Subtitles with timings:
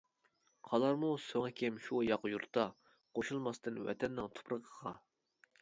[0.69, 2.65] قالارمۇ سۆڭىكىم شۇ ياقا يۇرتتا،
[3.19, 4.99] قوشۇلماستىن ۋەتەننىڭ تۇپرىقىغا.